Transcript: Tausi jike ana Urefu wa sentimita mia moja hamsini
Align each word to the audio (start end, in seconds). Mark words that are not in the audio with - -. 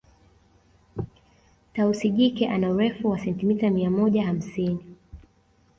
Tausi 1.73 2.09
jike 2.09 2.47
ana 2.49 2.71
Urefu 2.71 3.09
wa 3.09 3.19
sentimita 3.19 3.69
mia 3.69 3.89
moja 3.91 4.25
hamsini 4.25 4.95